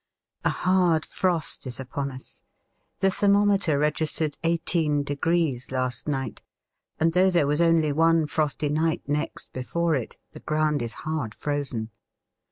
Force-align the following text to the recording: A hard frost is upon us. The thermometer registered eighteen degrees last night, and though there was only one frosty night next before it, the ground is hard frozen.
A 0.43 0.49
hard 0.49 1.05
frost 1.05 1.67
is 1.67 1.79
upon 1.79 2.09
us. 2.09 2.41
The 3.01 3.11
thermometer 3.11 3.77
registered 3.77 4.35
eighteen 4.43 5.03
degrees 5.03 5.69
last 5.69 6.07
night, 6.07 6.41
and 6.99 7.13
though 7.13 7.29
there 7.29 7.45
was 7.45 7.61
only 7.61 7.91
one 7.91 8.25
frosty 8.25 8.69
night 8.69 9.03
next 9.07 9.53
before 9.53 9.93
it, 9.93 10.17
the 10.31 10.39
ground 10.39 10.81
is 10.81 10.93
hard 11.05 11.35
frozen. 11.35 11.91